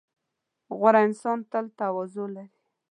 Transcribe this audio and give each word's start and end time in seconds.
•غوره 0.77 0.99
انسان 1.07 1.37
تل 1.51 1.65
تواضع 1.77 2.25
لري. 2.35 2.49